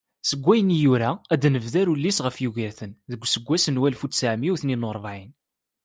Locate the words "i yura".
0.75-1.11